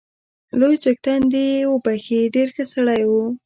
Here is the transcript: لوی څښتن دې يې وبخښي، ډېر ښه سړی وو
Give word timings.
لوی 0.59 0.75
څښتن 0.83 1.21
دې 1.31 1.43
يې 1.53 1.61
وبخښي، 1.71 2.21
ډېر 2.35 2.47
ښه 2.55 2.63
سړی 2.73 3.01
وو 3.09 3.23